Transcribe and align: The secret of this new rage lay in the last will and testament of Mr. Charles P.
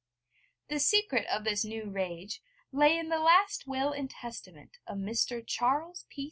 The 0.69 0.79
secret 0.79 1.27
of 1.27 1.43
this 1.43 1.63
new 1.63 1.87
rage 1.91 2.41
lay 2.71 2.97
in 2.97 3.09
the 3.09 3.19
last 3.19 3.67
will 3.67 3.91
and 3.91 4.09
testament 4.09 4.79
of 4.87 4.97
Mr. 4.97 5.43
Charles 5.45 6.07
P. 6.09 6.19